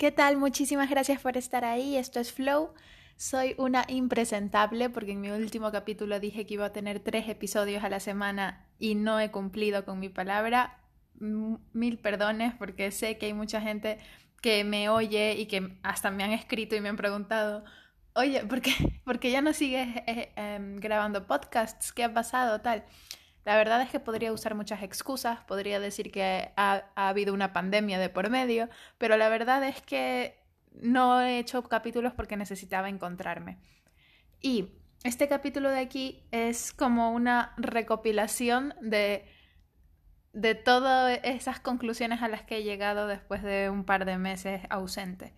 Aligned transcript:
¿Qué 0.00 0.10
tal? 0.10 0.38
Muchísimas 0.38 0.88
gracias 0.88 1.20
por 1.20 1.36
estar 1.36 1.62
ahí. 1.62 1.98
Esto 1.98 2.20
es 2.20 2.32
Flow. 2.32 2.72
Soy 3.18 3.54
una 3.58 3.84
impresentable 3.86 4.88
porque 4.88 5.12
en 5.12 5.20
mi 5.20 5.28
último 5.28 5.70
capítulo 5.70 6.18
dije 6.20 6.46
que 6.46 6.54
iba 6.54 6.64
a 6.64 6.72
tener 6.72 7.00
tres 7.00 7.28
episodios 7.28 7.84
a 7.84 7.90
la 7.90 8.00
semana 8.00 8.66
y 8.78 8.94
no 8.94 9.20
he 9.20 9.30
cumplido 9.30 9.84
con 9.84 10.00
mi 10.00 10.08
palabra. 10.08 10.78
Mil 11.18 11.98
perdones 11.98 12.54
porque 12.54 12.90
sé 12.92 13.18
que 13.18 13.26
hay 13.26 13.34
mucha 13.34 13.60
gente 13.60 13.98
que 14.40 14.64
me 14.64 14.88
oye 14.88 15.34
y 15.34 15.44
que 15.44 15.76
hasta 15.82 16.10
me 16.10 16.24
han 16.24 16.32
escrito 16.32 16.74
y 16.74 16.80
me 16.80 16.88
han 16.88 16.96
preguntado, 16.96 17.62
oye, 18.14 18.42
¿por 18.46 18.62
qué, 18.62 18.72
¿por 19.04 19.18
qué 19.18 19.30
ya 19.30 19.42
no 19.42 19.52
sigues 19.52 19.86
eh, 20.06 20.32
em, 20.34 20.76
grabando 20.76 21.26
podcasts? 21.26 21.92
¿Qué 21.92 22.04
ha 22.04 22.14
pasado? 22.14 22.62
Tal. 22.62 22.86
La 23.44 23.56
verdad 23.56 23.80
es 23.80 23.90
que 23.90 24.00
podría 24.00 24.32
usar 24.32 24.54
muchas 24.54 24.82
excusas, 24.82 25.40
podría 25.44 25.80
decir 25.80 26.12
que 26.12 26.52
ha, 26.56 26.84
habido 26.94 27.32
una 27.32 27.52
pandemia 27.52 27.98
de 27.98 28.08
por 28.08 28.28
medio, 28.30 28.68
pero 28.98 29.16
la 29.16 29.28
verdad 29.28 29.64
es 29.64 29.80
que 29.82 30.38
no 30.72 31.20
he 31.20 31.38
hecho 31.38 31.62
capítulos 31.62 32.12
porque 32.12 32.36
necesitaba 32.36 32.88
encontrarme. 32.88 33.58
Y 34.42 34.72
este 35.04 35.28
capítulo 35.28 35.70
de 35.70 35.80
aquí 35.80 36.22
es 36.30 36.72
como 36.72 37.12
una 37.12 37.54
recopilación 37.56 38.74
de, 38.82 39.24
de 40.32 40.54
todas 40.54 41.18
esas 41.22 41.60
conclusiones 41.60 42.22
a 42.22 42.28
las 42.28 42.42
que 42.42 42.58
he 42.58 42.62
llegado 42.62 43.06
después 43.06 43.42
de 43.42 43.70
un 43.70 43.84
par 43.84 44.04
de 44.04 44.18
meses 44.18 44.60
ausente. 44.68 45.34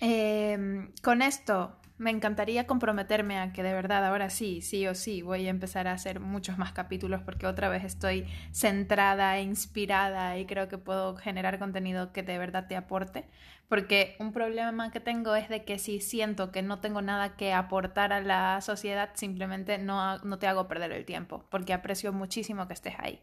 Em, 0.00 0.92
con 1.02 1.22
esto 1.22 1.80
me 2.04 2.10
encantaría 2.10 2.66
comprometerme 2.66 3.38
a 3.38 3.54
que 3.54 3.62
de 3.62 3.72
verdad 3.72 4.04
ahora 4.04 4.28
sí, 4.28 4.60
sí 4.60 4.86
o 4.86 4.94
sí, 4.94 5.22
voy 5.22 5.46
a 5.46 5.50
empezar 5.50 5.88
a 5.88 5.92
hacer 5.92 6.20
muchos 6.20 6.58
más 6.58 6.72
capítulos 6.72 7.22
porque 7.22 7.46
otra 7.46 7.70
vez 7.70 7.82
estoy 7.82 8.26
centrada 8.52 9.38
e 9.38 9.42
inspirada 9.42 10.36
y 10.36 10.44
creo 10.44 10.68
que 10.68 10.76
puedo 10.76 11.16
generar 11.16 11.58
contenido 11.58 12.12
que 12.12 12.22
de 12.22 12.36
verdad 12.36 12.66
te 12.68 12.76
aporte. 12.76 13.24
Porque 13.70 14.16
un 14.18 14.32
problema 14.32 14.90
que 14.90 15.00
tengo 15.00 15.34
es 15.34 15.48
de 15.48 15.64
que 15.64 15.78
si 15.78 15.98
siento 15.98 16.52
que 16.52 16.60
no 16.60 16.78
tengo 16.80 17.00
nada 17.00 17.36
que 17.36 17.54
aportar 17.54 18.12
a 18.12 18.20
la 18.20 18.60
sociedad, 18.60 19.08
simplemente 19.14 19.78
no, 19.78 20.18
no 20.18 20.38
te 20.38 20.46
hago 20.46 20.68
perder 20.68 20.92
el 20.92 21.06
tiempo, 21.06 21.46
porque 21.50 21.72
aprecio 21.72 22.12
muchísimo 22.12 22.68
que 22.68 22.74
estés 22.74 22.96
ahí. 22.98 23.18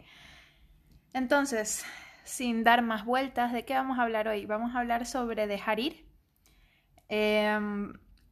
Entonces, 1.14 1.86
sin 2.24 2.64
dar 2.64 2.82
más 2.82 3.06
vueltas, 3.06 3.54
¿de 3.54 3.64
qué 3.64 3.76
vamos 3.76 4.00
a 4.00 4.02
hablar 4.02 4.28
hoy? 4.28 4.48
Vamos 4.48 4.74
a 4.74 4.80
hablar 4.80 5.06
sobre 5.06 5.46
dejar 5.46 5.80
ir. 5.80 6.04
Eh, 7.10 7.60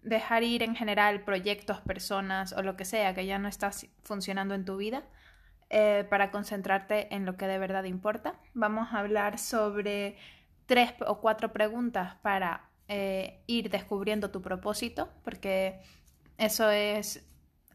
dejar 0.02 0.44
ir 0.44 0.64
en 0.64 0.76
general 0.76 1.22
proyectos, 1.22 1.82
personas 1.82 2.54
o 2.54 2.62
lo 2.62 2.76
que 2.76 2.86
sea 2.86 3.14
que 3.14 3.26
ya 3.26 3.40
no 3.40 3.48
estás 3.48 3.88
funcionando 4.04 4.54
en 4.54 4.66
tu 4.66 4.78
vida 4.78 5.04
eh, 5.70 6.06
para 6.10 6.32
concentrarte 6.32 7.14
en 7.14 7.26
lo 7.26 7.38
que 7.38 7.48
de 7.48 7.60
verdad 7.60 7.84
importa. 7.84 8.40
Vamos 8.54 8.90
a 8.92 9.00
hablar 9.00 9.38
sobre 9.38 10.18
tres 10.66 10.94
o 11.06 11.20
cuatro 11.20 11.52
preguntas 11.52 12.16
para 12.22 12.70
eh, 12.88 13.44
ir 13.48 13.70
descubriendo 13.70 14.32
tu 14.32 14.42
propósito, 14.42 15.10
porque 15.24 15.80
eso 16.38 16.70
es 16.70 17.28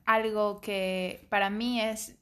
algo 0.06 0.60
que 0.60 1.26
para 1.30 1.50
mí 1.50 1.80
es 1.80 2.18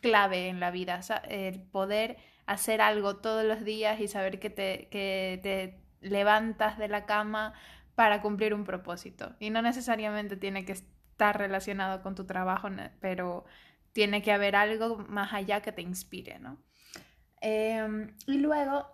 clave 0.00 0.48
en 0.48 0.60
la 0.60 0.70
vida, 0.70 1.00
el 1.28 1.62
poder 1.62 2.16
hacer 2.46 2.80
algo 2.80 3.16
todos 3.16 3.44
los 3.44 3.64
días 3.64 4.00
y 4.00 4.08
saber 4.08 4.40
que 4.40 4.50
te, 4.50 4.88
que 4.90 5.38
te 5.42 5.80
levantas 6.00 6.78
de 6.78 6.88
la 6.88 7.06
cama 7.06 7.54
para 7.98 8.22
cumplir 8.22 8.54
un 8.54 8.62
propósito. 8.62 9.34
Y 9.40 9.50
no 9.50 9.60
necesariamente 9.60 10.36
tiene 10.36 10.64
que 10.64 10.70
estar 10.70 11.36
relacionado 11.36 12.00
con 12.00 12.14
tu 12.14 12.26
trabajo, 12.26 12.68
pero 13.00 13.44
tiene 13.92 14.22
que 14.22 14.30
haber 14.30 14.54
algo 14.54 14.98
más 15.08 15.32
allá 15.32 15.62
que 15.62 15.72
te 15.72 15.82
inspire, 15.82 16.38
¿no? 16.38 16.58
Em, 17.40 18.14
y 18.24 18.38
luego 18.38 18.86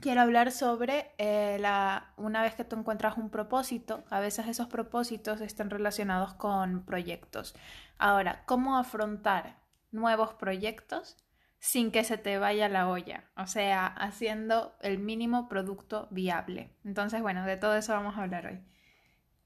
quiero 0.00 0.20
hablar 0.20 0.52
sobre 0.52 1.10
eh, 1.18 1.56
la, 1.58 2.12
una 2.16 2.40
vez 2.42 2.54
que 2.54 2.62
tú 2.62 2.76
encuentras 2.76 3.18
un 3.18 3.28
propósito, 3.28 4.04
a 4.08 4.20
veces 4.20 4.46
esos 4.46 4.68
propósitos 4.68 5.40
están 5.40 5.68
relacionados 5.68 6.34
con 6.34 6.84
proyectos. 6.84 7.56
Ahora, 7.98 8.44
¿cómo 8.46 8.78
afrontar 8.78 9.58
nuevos 9.90 10.34
proyectos 10.34 11.16
sin 11.58 11.90
que 11.90 12.04
se 12.04 12.18
te 12.18 12.38
vaya 12.38 12.68
la 12.68 12.88
olla, 12.88 13.24
o 13.36 13.46
sea, 13.46 13.86
haciendo 13.86 14.76
el 14.80 14.98
mínimo 14.98 15.48
producto 15.48 16.08
viable. 16.10 16.76
Entonces, 16.84 17.20
bueno, 17.20 17.44
de 17.44 17.56
todo 17.56 17.76
eso 17.76 17.92
vamos 17.92 18.16
a 18.16 18.22
hablar 18.22 18.46
hoy. 18.46 18.60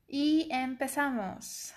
Y 0.06 0.48
empezamos. 0.50 1.74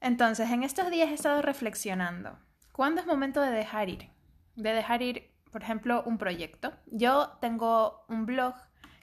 Entonces, 0.00 0.50
en 0.50 0.62
estos 0.62 0.90
días 0.90 1.10
he 1.10 1.14
estado 1.14 1.40
reflexionando. 1.42 2.38
¿Cuándo 2.72 3.00
es 3.00 3.06
momento 3.06 3.40
de 3.40 3.50
dejar 3.50 3.88
ir? 3.88 4.10
De 4.54 4.72
dejar 4.72 5.02
ir, 5.02 5.34
por 5.50 5.62
ejemplo, 5.62 6.02
un 6.04 6.18
proyecto. 6.18 6.72
Yo 6.86 7.38
tengo 7.40 8.04
un 8.08 8.26
blog 8.26 8.54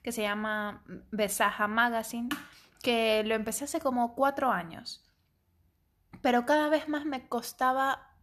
que 0.04 0.12
se 0.12 0.22
llama 0.22 0.84
Besaja 1.12 1.68
Magazine, 1.68 2.30
que 2.84 3.24
lo 3.26 3.34
empecé 3.34 3.66
hace 3.66 3.80
como 3.82 4.14
cuatro 4.14 4.52
años. 4.52 5.04
Pero 6.22 6.46
cada 6.46 6.70
vez 6.70 6.88
más 6.88 7.06
me 7.06 7.28
costaba 7.28 8.15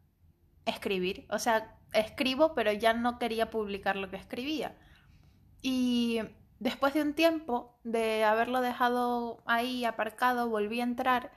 escribir. 0.66 1.26
O 1.30 1.38
sea, 1.38 1.76
escribo, 1.92 2.54
pero 2.54 2.72
ya 2.72 2.92
no 2.94 3.18
quería 3.18 3.50
publicar 3.50 3.96
lo 3.96 4.10
que 4.10 4.16
escribía. 4.16 4.76
Y 5.60 6.20
después 6.58 6.94
de 6.94 7.02
un 7.02 7.14
tiempo 7.14 7.78
de 7.84 8.24
haberlo 8.24 8.60
dejado 8.60 9.42
ahí 9.46 9.84
aparcado, 9.84 10.48
volví 10.48 10.80
a 10.80 10.84
entrar 10.84 11.32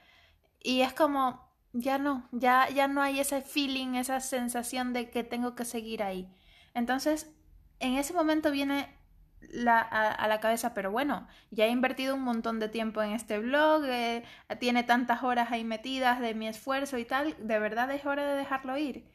y 0.61 0.81
es 0.81 0.93
como, 0.93 1.47
ya 1.73 1.99
no, 1.99 2.27
ya, 2.31 2.67
ya 2.69 2.87
no 2.87 3.01
hay 3.01 3.19
ese 3.19 3.41
feeling, 3.41 3.95
esa 3.95 4.19
sensación 4.19 4.93
de 4.93 5.11
que 5.11 5.23
tengo 5.23 5.55
que 5.55 5.63
seguir 5.65 6.01
ahí. 6.01 6.27
Entonces, 6.73 7.31
en 7.79 7.95
ese 7.95 8.13
momento 8.13 8.49
viene 8.49 8.89
la, 9.41 9.79
a, 9.79 10.27
la 10.27 10.39
cabeza, 10.39 10.73
pero 10.73 10.91
bueno, 10.91 11.27
ya 11.51 11.65
he 11.65 11.69
invertido 11.69 12.15
un 12.15 12.23
montón 12.23 12.59
de 12.59 12.67
tiempo 12.69 13.03
en 13.03 13.11
este 13.11 13.37
blog, 13.37 13.83
eh, 13.85 14.23
tiene 14.59 14.83
tantas 14.83 15.21
horas 15.21 15.51
ahí 15.51 15.63
metidas 15.63 16.19
de 16.19 16.33
mi 16.33 16.47
esfuerzo 16.47 16.97
y 16.97 17.05
tal, 17.05 17.35
de 17.39 17.59
verdad 17.59 17.91
es 17.91 18.05
hora 18.07 18.25
de 18.25 18.37
dejarlo 18.37 18.77
ir 18.77 19.05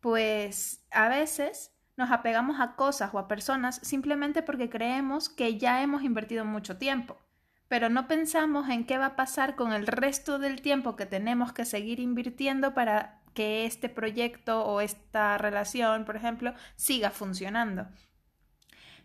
pues 0.00 0.84
a 0.90 1.08
veces 1.08 1.72
nos 1.96 2.10
apegamos 2.10 2.60
a 2.60 2.76
cosas 2.76 3.12
o 3.12 3.18
a 3.18 3.28
personas 3.28 3.80
simplemente 3.82 4.42
porque 4.42 4.70
creemos 4.70 5.28
que 5.28 5.58
ya 5.58 5.82
hemos 5.82 6.02
invertido 6.02 6.44
mucho 6.44 6.78
tiempo, 6.78 7.18
pero 7.66 7.88
no 7.88 8.06
pensamos 8.06 8.68
en 8.68 8.86
qué 8.86 8.98
va 8.98 9.06
a 9.06 9.16
pasar 9.16 9.56
con 9.56 9.72
el 9.72 9.86
resto 9.86 10.38
del 10.38 10.62
tiempo 10.62 10.96
que 10.96 11.06
tenemos 11.06 11.52
que 11.52 11.64
seguir 11.64 12.00
invirtiendo 12.00 12.72
para 12.74 13.20
que 13.34 13.66
este 13.66 13.88
proyecto 13.88 14.64
o 14.64 14.80
esta 14.80 15.38
relación, 15.38 16.04
por 16.04 16.16
ejemplo, 16.16 16.54
siga 16.76 17.10
funcionando. 17.10 17.88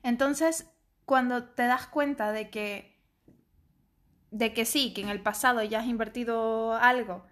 Entonces, 0.01 0.71
cuando 1.05 1.43
te 1.43 1.63
das 1.63 1.87
cuenta 1.87 2.31
de 2.31 2.49
que 2.49 2.93
de 4.31 4.51
que 4.51 4.65
sí, 4.65 4.93
que 4.93 5.01
en 5.01 5.09
el 5.09 5.21
pasado 5.21 5.61
ya 5.61 5.79
has 5.79 5.85
invertido 5.85 6.73
algo, 6.73 7.23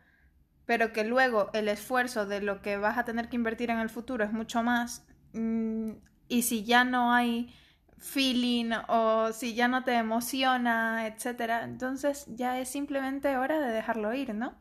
pero 0.66 0.94
que 0.94 1.04
luego 1.04 1.50
el 1.54 1.68
esfuerzo 1.68 2.26
de 2.26 2.42
lo 2.42 2.62
que 2.62 2.78
vas 2.78 2.98
a 2.98 3.06
tener 3.06 3.30
que 3.30 3.36
invertir 3.36 3.70
en 3.70 3.80
el 3.80 3.90
futuro 3.90 4.24
es 4.24 4.32
mucho 4.32 4.64
más, 4.64 5.06
mm, 5.34 5.92
y 6.28 6.42
si 6.44 6.64
ya 6.64 6.84
no 6.84 7.14
hay 7.14 7.54
feeling 7.98 8.72
o 8.88 9.32
si 9.32 9.54
ya 9.54 9.68
no 9.68 9.84
te 9.84 9.94
emociona, 9.94 11.08
etcétera, 11.08 11.64
entonces 11.64 12.26
ya 12.28 12.60
es 12.60 12.70
simplemente 12.70 13.38
hora 13.38 13.60
de 13.60 13.72
dejarlo 13.72 14.14
ir, 14.14 14.34
¿no? 14.34 14.58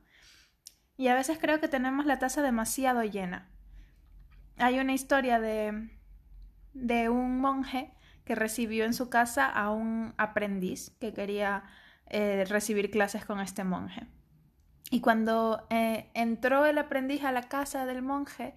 Y 0.97 1.09
a 1.09 1.15
veces 1.15 1.39
creo 1.41 1.61
que 1.61 1.69
tenemos 1.69 2.05
la 2.05 2.19
taza 2.19 2.43
demasiado 2.43 3.03
llena. 3.05 3.49
Hay 4.59 4.79
una 4.79 4.93
historia 4.93 5.41
de, 5.41 5.89
de 6.75 7.09
un 7.09 7.39
monje 7.41 7.95
que 8.25 8.35
recibió 8.35 8.85
en 8.85 8.93
su 8.93 9.09
casa 9.09 9.47
a 9.49 9.71
un 9.71 10.13
aprendiz 10.19 10.91
que 11.01 11.15
quería 11.15 11.65
eh, 12.07 12.45
recibir 12.49 12.91
clases 12.91 13.25
con 13.25 13.41
este 13.41 13.65
monje. 13.65 14.07
Y 14.91 15.01
cuando 15.01 15.67
eh, 15.71 16.11
entró 16.15 16.67
el 16.67 16.79
aprendiz 16.79 17.25
a 17.25 17.33
la 17.33 17.43
casa 17.43 17.87
del 17.87 18.03
monje, 18.03 18.55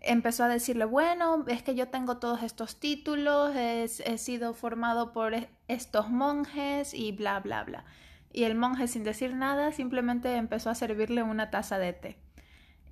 empezó 0.00 0.44
a 0.44 0.48
decirle, 0.48 0.84
bueno, 0.84 1.44
es 1.46 1.62
que 1.62 1.74
yo 1.74 1.88
tengo 1.88 2.18
todos 2.18 2.42
estos 2.42 2.78
títulos, 2.78 3.54
he, 3.54 3.88
sido 4.18 4.52
formado 4.54 5.12
por 5.12 5.34
estos 5.68 6.10
monjes 6.10 6.92
y 6.92 7.12
bla, 7.12 7.40
bla, 7.40 7.64
bla. 7.64 7.84
Y 8.32 8.44
el 8.44 8.54
monje, 8.54 8.88
sin 8.88 9.04
decir 9.04 9.34
nada, 9.34 9.72
simplemente 9.72 10.34
empezó 10.36 10.70
a 10.70 10.74
servirle 10.74 11.22
una 11.22 11.50
taza 11.50 11.78
de 11.78 11.92
té. 11.92 12.18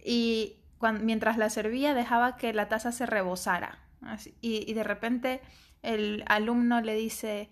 Y 0.04 0.56
mientras 1.02 1.36
la 1.36 1.50
servía, 1.50 1.94
dejaba 1.94 2.36
que 2.36 2.52
la 2.52 2.68
taza 2.68 2.92
se 2.92 3.06
rebosara. 3.06 3.78
y 4.40 4.72
de 4.72 4.82
repente 4.84 5.40
el 5.82 6.24
alumno 6.26 6.80
le 6.80 6.94
dice, 6.94 7.50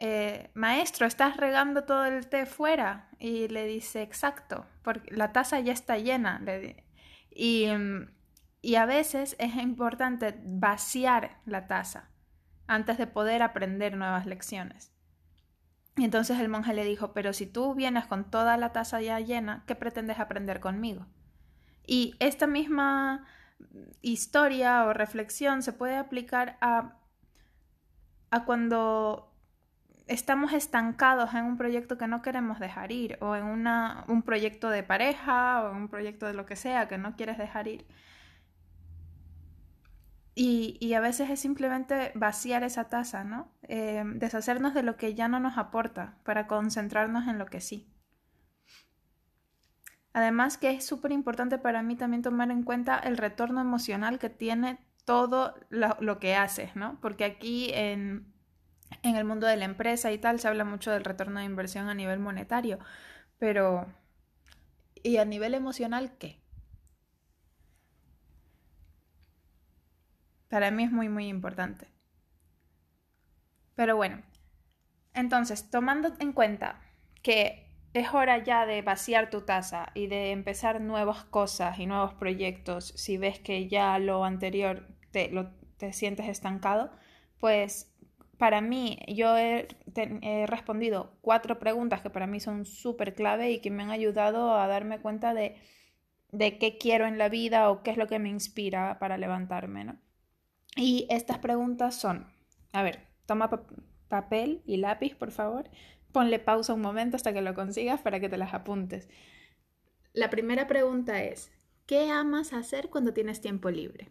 eh, 0.00 0.50
maestro, 0.54 1.06
¿estás 1.06 1.36
regando 1.36 1.84
todo 1.84 2.04
el 2.06 2.26
té 2.26 2.46
fuera? 2.46 3.08
Y 3.18 3.48
le 3.48 3.66
dice, 3.66 4.02
exacto, 4.02 4.66
porque 4.82 5.14
la 5.14 5.32
taza 5.32 5.60
ya 5.60 5.72
está 5.72 5.98
llena. 5.98 6.42
Y, 7.30 7.68
y 8.62 8.74
a 8.74 8.86
veces 8.86 9.36
es 9.38 9.54
importante 9.56 10.40
vaciar 10.42 11.38
la 11.46 11.66
taza 11.66 12.08
antes 12.66 12.98
de 12.98 13.06
poder 13.06 13.42
aprender 13.42 13.96
nuevas 13.96 14.26
lecciones. 14.26 14.92
Y 15.96 16.04
entonces 16.04 16.40
el 16.40 16.48
monje 16.48 16.72
le 16.72 16.84
dijo, 16.84 17.12
pero 17.12 17.32
si 17.32 17.46
tú 17.46 17.74
vienes 17.74 18.06
con 18.06 18.30
toda 18.30 18.56
la 18.56 18.72
taza 18.72 19.00
ya 19.00 19.20
llena, 19.20 19.64
¿qué 19.66 19.74
pretendes 19.74 20.18
aprender 20.18 20.60
conmigo? 20.60 21.06
Y 21.86 22.14
esta 22.20 22.46
misma 22.46 23.26
historia 24.00 24.84
o 24.84 24.94
reflexión 24.94 25.62
se 25.62 25.72
puede 25.72 25.96
aplicar 25.96 26.56
a 26.60 26.96
a 28.30 28.44
cuando 28.44 29.29
estamos 30.10 30.52
estancados 30.52 31.34
en 31.34 31.44
un 31.44 31.56
proyecto 31.56 31.96
que 31.96 32.08
no 32.08 32.20
queremos 32.20 32.58
dejar 32.58 32.90
ir 32.90 33.16
o 33.20 33.36
en 33.36 33.44
una, 33.44 34.04
un 34.08 34.22
proyecto 34.22 34.68
de 34.68 34.82
pareja 34.82 35.62
o 35.62 35.70
en 35.70 35.76
un 35.76 35.88
proyecto 35.88 36.26
de 36.26 36.34
lo 36.34 36.46
que 36.46 36.56
sea 36.56 36.88
que 36.88 36.98
no 36.98 37.14
quieres 37.14 37.38
dejar 37.38 37.68
ir. 37.68 37.86
Y, 40.34 40.78
y 40.80 40.94
a 40.94 41.00
veces 41.00 41.30
es 41.30 41.38
simplemente 41.38 42.10
vaciar 42.16 42.64
esa 42.64 42.88
taza, 42.88 43.22
¿no? 43.22 43.52
Eh, 43.62 44.02
deshacernos 44.16 44.74
de 44.74 44.82
lo 44.82 44.96
que 44.96 45.14
ya 45.14 45.28
no 45.28 45.38
nos 45.38 45.58
aporta 45.58 46.18
para 46.24 46.48
concentrarnos 46.48 47.28
en 47.28 47.38
lo 47.38 47.46
que 47.46 47.60
sí. 47.60 47.88
Además 50.12 50.58
que 50.58 50.70
es 50.70 50.84
súper 50.84 51.12
importante 51.12 51.56
para 51.58 51.82
mí 51.82 51.94
también 51.94 52.22
tomar 52.22 52.50
en 52.50 52.64
cuenta 52.64 52.98
el 52.98 53.16
retorno 53.16 53.60
emocional 53.60 54.18
que 54.18 54.28
tiene 54.28 54.80
todo 55.04 55.54
lo, 55.68 55.96
lo 56.00 56.18
que 56.18 56.34
haces, 56.34 56.74
¿no? 56.74 56.98
Porque 57.00 57.24
aquí 57.24 57.70
en, 57.74 58.30
en 59.02 59.16
el 59.16 59.24
mundo 59.24 59.46
de 59.46 59.56
la 59.56 59.64
empresa 59.66 60.12
y 60.12 60.18
tal 60.18 60.40
se 60.40 60.48
habla 60.48 60.64
mucho 60.64 60.90
del 60.90 61.04
retorno 61.04 61.40
de 61.40 61.46
inversión 61.46 61.88
a 61.88 61.94
nivel 61.94 62.18
monetario, 62.20 62.78
pero 63.38 63.86
¿y 65.02 65.16
a 65.18 65.24
nivel 65.24 65.54
emocional 65.54 66.16
qué? 66.18 66.40
Para 70.50 70.70
mí 70.70 70.82
es 70.84 70.92
muy, 70.92 71.08
muy 71.08 71.28
importante. 71.28 71.88
Pero 73.74 73.96
bueno, 73.96 74.22
entonces, 75.14 75.70
tomando 75.70 76.12
en 76.20 76.32
cuenta 76.32 76.80
que 77.22 77.66
es 77.94 78.14
hora 78.14 78.38
ya 78.38 78.66
de 78.66 78.82
vaciar 78.82 79.30
tu 79.30 79.42
taza 79.42 79.88
y 79.94 80.06
de 80.06 80.30
empezar 80.32 80.80
nuevas 80.80 81.24
cosas 81.24 81.78
y 81.78 81.86
nuevos 81.86 82.14
proyectos 82.14 82.92
si 82.96 83.18
ves 83.18 83.40
que 83.40 83.68
ya 83.68 83.98
lo 83.98 84.24
anterior 84.24 84.86
te, 85.10 85.30
lo, 85.30 85.50
te 85.78 85.92
sientes 85.92 86.28
estancado, 86.28 86.92
pues 87.40 87.89
para 88.40 88.62
mí 88.62 88.98
yo 89.06 89.36
he, 89.36 89.68
he, 89.94 90.46
respondido 90.46 91.12
cuatro 91.20 91.58
preguntas 91.58 92.00
que 92.00 92.08
para 92.08 92.26
mí 92.26 92.40
son 92.40 92.64
súper 92.64 93.14
clave 93.14 93.50
y 93.50 93.60
que 93.60 93.70
me 93.70 93.82
han 93.82 93.90
ayudado 93.90 94.56
a 94.56 94.66
darme 94.66 94.98
cuenta 94.98 95.34
de, 95.34 95.56
de 96.32 96.56
qué 96.56 96.78
quiero 96.78 97.06
en 97.06 97.18
la 97.18 97.28
vida 97.28 97.70
o 97.70 97.82
qué 97.82 97.90
es 97.90 97.98
lo 97.98 98.06
que 98.06 98.18
me 98.18 98.30
inspira 98.30 98.98
para 98.98 99.18
levantarme, 99.18 99.84
¿no? 99.84 100.00
Y 100.74 101.06
estas 101.10 101.36
preguntas 101.36 101.94
son, 101.96 102.32
a 102.72 102.82
ver, 102.82 103.08
toma 103.26 103.50
papel 104.08 104.62
y 104.64 104.78
lápiz, 104.78 105.14
por 105.14 105.32
favor. 105.32 105.68
Ponle 106.10 106.38
pausa 106.38 106.72
un 106.72 106.80
momento 106.80 107.16
hasta 107.16 107.34
que 107.34 107.42
lo 107.42 107.54
consigas 107.54 108.00
para 108.00 108.20
que 108.20 108.30
te 108.30 108.38
las 108.38 108.54
apuntes. 108.54 109.10
La 110.14 110.30
primera 110.30 110.66
pregunta 110.66 111.22
es, 111.22 111.52
¿qué 111.84 112.10
amas 112.10 112.54
hacer 112.54 112.88
cuando 112.88 113.12
tienes 113.12 113.42
tiempo 113.42 113.68
libre? 113.68 114.08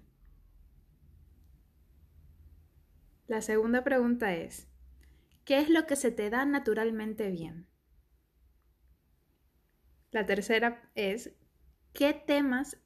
La 3.29 3.43
segunda 3.43 3.83
pregunta 3.83 4.33
es, 4.33 4.67
¿qué 5.45 5.59
es 5.59 5.69
lo 5.69 5.85
que 5.85 5.95
se 5.95 6.09
te 6.09 6.31
da 6.31 6.45
naturalmente 6.45 7.29
bien? 7.29 7.67
La 10.09 10.25
tercera 10.25 10.89
es, 10.95 11.35
¿qué 11.93 12.13
temas, 12.13 12.81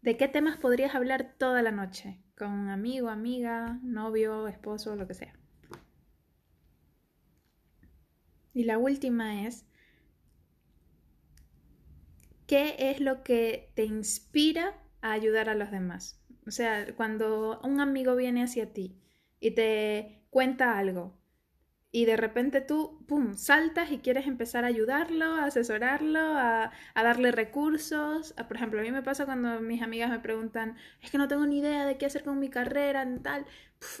de 0.00 0.16
qué 0.16 0.28
temas 0.28 0.56
podrías 0.56 0.94
hablar 0.94 1.34
toda 1.36 1.62
la 1.62 1.72
noche? 1.72 2.22
Con 2.38 2.52
un 2.52 2.68
amigo, 2.68 3.08
amiga, 3.08 3.80
novio, 3.82 4.46
esposo, 4.46 4.94
lo 4.94 5.08
que 5.08 5.14
sea. 5.14 5.36
Y 8.54 8.62
la 8.62 8.78
última 8.78 9.48
es, 9.48 9.66
¿qué 12.46 12.76
es 12.78 13.00
lo 13.00 13.24
que 13.24 13.72
te 13.74 13.84
inspira 13.84 14.80
a 15.00 15.10
ayudar 15.10 15.48
a 15.48 15.56
los 15.56 15.72
demás? 15.72 16.22
O 16.46 16.52
sea, 16.52 16.94
cuando 16.94 17.60
un 17.64 17.80
amigo 17.80 18.14
viene 18.14 18.44
hacia 18.44 18.72
ti 18.72 19.02
y 19.42 19.50
te 19.52 20.22
cuenta 20.30 20.78
algo 20.78 21.14
y 21.94 22.06
de 22.06 22.16
repente 22.16 22.62
tú, 22.62 23.04
¡pum!, 23.06 23.34
saltas 23.36 23.92
y 23.92 23.98
quieres 23.98 24.26
empezar 24.26 24.64
a 24.64 24.68
ayudarlo, 24.68 25.26
a 25.26 25.44
asesorarlo, 25.44 26.20
a, 26.20 26.72
a 26.94 27.02
darle 27.02 27.32
recursos. 27.32 28.32
Por 28.48 28.56
ejemplo, 28.56 28.80
a 28.80 28.82
mí 28.82 28.90
me 28.90 29.02
pasa 29.02 29.26
cuando 29.26 29.60
mis 29.60 29.82
amigas 29.82 30.10
me 30.10 30.18
preguntan, 30.18 30.76
es 31.02 31.10
que 31.10 31.18
no 31.18 31.28
tengo 31.28 31.46
ni 31.46 31.58
idea 31.58 31.84
de 31.84 31.98
qué 31.98 32.06
hacer 32.06 32.24
con 32.24 32.40
mi 32.40 32.48
carrera, 32.48 33.02
en 33.02 33.22
tal. 33.22 33.44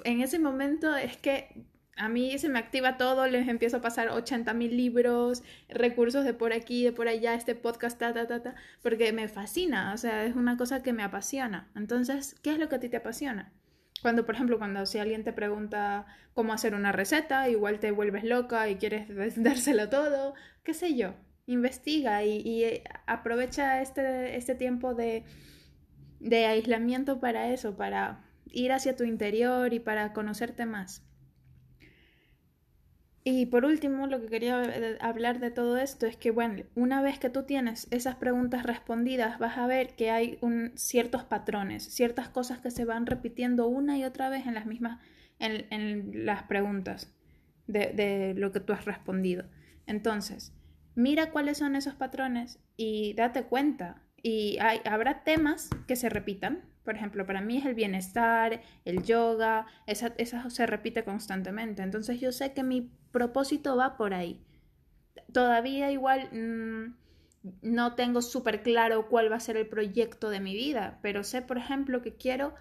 en 0.04 0.22
ese 0.22 0.38
momento 0.38 0.96
es 0.96 1.18
que 1.18 1.66
a 1.96 2.08
mí 2.08 2.38
se 2.38 2.48
me 2.48 2.58
activa 2.58 2.96
todo, 2.96 3.26
les 3.26 3.46
empiezo 3.48 3.76
a 3.78 3.82
pasar 3.82 4.08
80 4.08 4.54
mil 4.54 4.76
libros, 4.76 5.42
recursos 5.68 6.24
de 6.24 6.34
por 6.34 6.52
aquí, 6.54 6.84
de 6.84 6.92
por 6.92 7.08
allá, 7.08 7.34
este 7.34 7.54
podcast, 7.54 7.98
ta, 7.98 8.14
ta, 8.14 8.26
ta, 8.26 8.42
ta, 8.42 8.54
porque 8.82 9.12
me 9.12 9.28
fascina, 9.28 9.92
o 9.92 9.98
sea, 9.98 10.24
es 10.24 10.34
una 10.34 10.56
cosa 10.56 10.82
que 10.82 10.94
me 10.94 11.02
apasiona. 11.02 11.70
Entonces, 11.76 12.36
¿qué 12.42 12.52
es 12.52 12.58
lo 12.58 12.68
que 12.70 12.76
a 12.76 12.80
ti 12.80 12.88
te 12.88 12.96
apasiona? 12.98 13.52
Cuando, 14.02 14.26
por 14.26 14.34
ejemplo, 14.34 14.58
cuando 14.58 14.84
si 14.86 14.98
alguien 14.98 15.24
te 15.24 15.32
pregunta 15.32 16.06
cómo 16.34 16.52
hacer 16.52 16.74
una 16.74 16.92
receta, 16.92 17.48
igual 17.48 17.80
te 17.80 17.92
vuelves 17.92 18.24
loca 18.24 18.68
y 18.68 18.76
quieres 18.76 19.06
dárselo 19.36 19.88
todo, 19.88 20.34
qué 20.64 20.74
sé 20.74 20.94
yo, 20.96 21.14
investiga 21.46 22.24
y, 22.24 22.38
y 22.40 22.64
eh, 22.64 22.84
aprovecha 23.06 23.80
este, 23.80 24.36
este 24.36 24.54
tiempo 24.54 24.94
de, 24.94 25.24
de 26.20 26.46
aislamiento 26.46 27.20
para 27.20 27.52
eso, 27.52 27.76
para 27.76 28.24
ir 28.46 28.72
hacia 28.72 28.96
tu 28.96 29.04
interior 29.04 29.72
y 29.72 29.80
para 29.80 30.12
conocerte 30.12 30.66
más. 30.66 31.02
Y 33.24 33.46
por 33.46 33.64
último, 33.64 34.08
lo 34.08 34.20
que 34.20 34.26
quería 34.26 34.62
eh, 34.64 34.98
hablar 35.00 35.38
de 35.38 35.52
todo 35.52 35.78
esto 35.78 36.06
es 36.06 36.16
que, 36.16 36.32
bueno, 36.32 36.64
una 36.74 37.02
vez 37.02 37.20
que 37.20 37.30
tú 37.30 37.44
tienes 37.44 37.86
esas 37.92 38.16
preguntas 38.16 38.64
respondidas, 38.64 39.38
vas 39.38 39.58
a 39.58 39.66
ver 39.68 39.94
que 39.94 40.10
hay 40.10 40.38
un, 40.40 40.72
ciertos 40.74 41.22
patrones, 41.22 41.84
ciertas 41.84 42.28
cosas 42.28 42.60
que 42.60 42.72
se 42.72 42.84
van 42.84 43.06
repitiendo 43.06 43.68
una 43.68 43.96
y 43.96 44.04
otra 44.04 44.28
vez 44.28 44.46
en 44.46 44.54
las 44.54 44.66
mismas, 44.66 45.00
en, 45.38 46.26
las 46.26 46.42
preguntas 46.44 47.14
de, 47.68 47.92
de 47.92 48.34
lo 48.36 48.50
que 48.50 48.60
tú 48.60 48.72
has 48.72 48.86
respondido. 48.86 49.44
Entonces, 49.86 50.52
mira 50.96 51.30
cuáles 51.30 51.58
son 51.58 51.76
esos 51.76 51.94
patrones 51.94 52.58
y 52.76 53.14
date 53.14 53.44
cuenta. 53.44 54.02
Y 54.20 54.58
hay, 54.60 54.80
habrá 54.84 55.22
temas 55.22 55.70
que 55.86 55.94
se 55.94 56.08
repitan, 56.08 56.64
por 56.84 56.96
ejemplo, 56.96 57.26
para 57.26 57.40
mí 57.40 57.58
es 57.58 57.66
el 57.66 57.74
bienestar, 57.74 58.62
el 58.84 59.02
yoga, 59.02 59.66
esa, 59.86 60.14
esa 60.18 60.48
se 60.50 60.66
repite 60.66 61.04
constantemente. 61.04 61.82
Entonces 61.82 62.20
yo 62.20 62.32
sé 62.32 62.52
que 62.52 62.62
mi 62.62 62.90
propósito 63.10 63.76
va 63.76 63.96
por 63.96 64.14
ahí. 64.14 64.40
Todavía 65.32 65.90
igual 65.90 66.28
mmm, 66.32 66.94
no 67.62 67.94
tengo 67.94 68.22
súper 68.22 68.62
claro 68.62 69.08
cuál 69.08 69.30
va 69.30 69.36
a 69.36 69.40
ser 69.40 69.56
el 69.56 69.66
proyecto 69.66 70.30
de 70.30 70.40
mi 70.40 70.54
vida, 70.54 70.98
pero 71.02 71.24
sé, 71.24 71.42
por 71.42 71.58
ejemplo, 71.58 72.02
que 72.02 72.14
quiero 72.14 72.54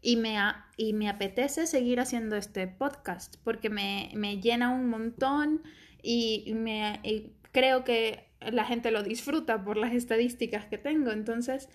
y 0.00 0.16
me, 0.16 0.36
y 0.76 0.92
me 0.92 1.08
apetece 1.08 1.66
seguir 1.66 2.00
haciendo 2.00 2.36
este 2.36 2.68
podcast 2.68 3.36
porque 3.42 3.68
me, 3.68 4.10
me 4.14 4.40
llena 4.40 4.70
un 4.70 4.88
montón 4.88 5.62
y, 6.02 6.52
me, 6.54 7.00
y 7.02 7.32
creo 7.52 7.84
que 7.84 8.28
la 8.40 8.64
gente 8.64 8.90
lo 8.92 9.02
disfruta 9.02 9.64
por 9.64 9.76
las 9.76 9.92
estadísticas 9.92 10.66
que 10.66 10.78
tengo. 10.78 11.10
Entonces, 11.10 11.68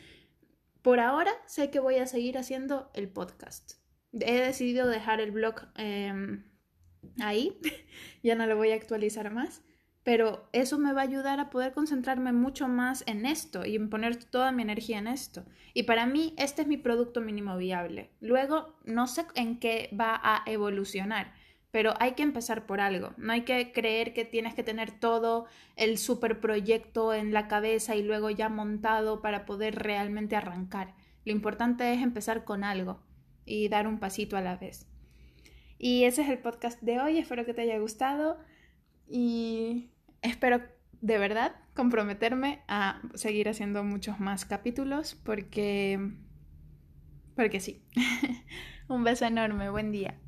por 0.84 1.00
ahora 1.00 1.32
sé 1.48 1.72
que 1.72 1.80
voy 1.80 1.96
a 1.96 2.06
seguir 2.06 2.38
haciendo 2.38 2.92
el 2.94 3.10
podcast. 3.10 3.74
He 4.12 4.40
decidido 4.40 4.88
dejar 4.88 5.22
el 5.22 5.32
blog 5.32 5.56
eh, 5.76 6.44
ahí, 7.20 7.60
ya 8.24 8.36
no 8.36 8.46
lo 8.46 8.56
voy 8.56 8.72
a 8.72 8.76
actualizar 8.76 9.32
más, 9.32 9.64
pero 10.04 10.50
eso 10.52 10.78
me 10.78 10.94
va 10.94 11.02
a 11.02 11.06
ayudar 11.06 11.40
a 11.40 11.50
poder 11.50 11.72
concentrarme 11.72 12.34
mucho 12.34 12.68
más 12.68 13.04
en 13.08 13.26
esto 13.26 13.66
y 13.66 13.78
en 13.78 13.90
poner 13.90 14.18
toda 14.18 14.52
mi 14.52 14.62
energía 14.62 15.00
en 15.00 15.08
esto. 15.08 15.46
Y 15.74 15.84
para 15.84 16.06
mí 16.06 16.36
este 16.38 16.64
es 16.64 16.68
mi 16.68 16.78
producto 16.78 17.22
mínimo 17.22 17.58
viable. 17.58 18.12
Luego 18.20 18.78
no 18.84 19.08
sé 19.08 19.26
en 19.36 19.60
qué 19.60 19.90
va 19.98 20.20
a 20.22 20.44
evolucionar 20.46 21.34
pero 21.74 21.96
hay 22.00 22.12
que 22.12 22.22
empezar 22.22 22.68
por 22.68 22.80
algo. 22.80 23.16
No 23.18 23.34
hay 23.34 23.42
que 23.42 23.72
creer 23.72 24.14
que 24.14 24.26
tienes 24.26 24.54
que 24.54 24.62
tener 24.62 24.92
todo 24.92 25.48
el 25.76 25.98
super 25.98 26.40
proyecto 26.40 27.16
en 27.16 27.34
la 27.34 27.48
cabeza 27.48 27.96
y 27.96 28.04
luego 28.04 28.30
ya 28.30 28.48
montado 28.48 29.24
para 29.24 29.48
poder 29.48 29.74
realmente 29.80 30.36
arrancar. 30.36 30.94
Lo 31.26 31.32
importante 31.32 31.92
es 31.92 32.04
empezar 32.04 32.44
con 32.44 32.64
algo 32.64 33.02
y 33.44 33.70
dar 33.70 33.88
un 33.88 33.98
pasito 33.98 34.38
a 34.38 34.42
la 34.42 34.56
vez. 34.56 34.88
Y 35.80 36.04
ese 36.04 36.22
es 36.22 36.30
el 36.30 36.38
podcast 36.38 36.80
de 36.84 37.00
hoy. 37.00 37.18
Espero 37.18 37.44
que 37.44 37.56
te 37.56 37.64
haya 37.64 37.80
gustado 37.80 38.38
y 39.10 39.90
espero 40.22 40.62
de 41.02 41.18
verdad 41.18 41.56
comprometerme 41.74 42.62
a 42.68 43.02
seguir 43.16 43.50
haciendo 43.50 43.84
muchos 43.84 44.20
más 44.20 44.46
capítulos 44.46 45.16
porque 45.16 46.12
porque 47.36 47.60
sí. 47.60 47.84
un 48.88 49.04
beso 49.04 49.26
enorme, 49.26 49.72
buen 49.72 49.92
día. 49.92 50.20